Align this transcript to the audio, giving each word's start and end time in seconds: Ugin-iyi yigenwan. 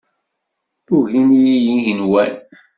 Ugin-iyi 0.95 1.55
yigenwan. 1.65 2.31